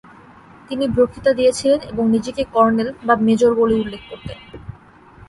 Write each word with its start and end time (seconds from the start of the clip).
তিনি 0.69 0.85
বক্তৃতা 0.95 1.31
দিয়েছিলেন 1.33 1.79
এবং 1.91 2.03
নিজেকে 2.09 2.43
‘কর্নেল’ 2.53 2.89
বা 3.07 3.13
‘মেজর’ 3.17 3.51
বলে 3.55 3.75
উল্লেখ 3.75 4.01
করতেন। 4.09 4.37